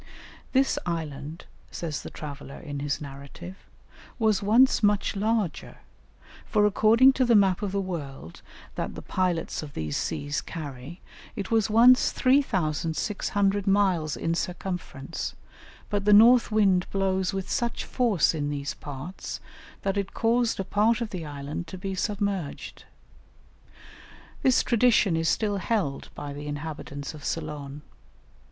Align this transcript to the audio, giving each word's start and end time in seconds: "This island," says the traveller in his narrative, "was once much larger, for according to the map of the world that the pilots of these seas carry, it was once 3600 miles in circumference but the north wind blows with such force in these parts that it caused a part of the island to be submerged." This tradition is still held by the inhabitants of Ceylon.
"This 0.51 0.79
island," 0.83 1.45
says 1.69 2.01
the 2.01 2.09
traveller 2.09 2.59
in 2.59 2.79
his 2.79 2.99
narrative, 3.01 3.55
"was 4.17 4.41
once 4.41 4.81
much 4.81 5.15
larger, 5.15 5.77
for 6.43 6.65
according 6.65 7.13
to 7.13 7.23
the 7.23 7.35
map 7.35 7.61
of 7.61 7.71
the 7.71 7.79
world 7.79 8.41
that 8.73 8.95
the 8.95 9.03
pilots 9.03 9.61
of 9.61 9.75
these 9.75 9.95
seas 9.95 10.41
carry, 10.41 11.01
it 11.35 11.51
was 11.51 11.69
once 11.69 12.11
3600 12.11 13.67
miles 13.67 14.17
in 14.17 14.33
circumference 14.33 15.35
but 15.91 16.05
the 16.05 16.13
north 16.13 16.51
wind 16.51 16.87
blows 16.89 17.31
with 17.31 17.47
such 17.47 17.85
force 17.85 18.33
in 18.33 18.49
these 18.49 18.73
parts 18.73 19.39
that 19.83 19.97
it 19.97 20.15
caused 20.15 20.59
a 20.59 20.63
part 20.63 21.01
of 21.01 21.11
the 21.11 21.27
island 21.27 21.67
to 21.67 21.77
be 21.77 21.93
submerged." 21.93 22.85
This 24.41 24.63
tradition 24.63 25.15
is 25.15 25.29
still 25.29 25.57
held 25.57 26.09
by 26.15 26.33
the 26.33 26.47
inhabitants 26.47 27.13
of 27.13 27.23
Ceylon. 27.23 27.83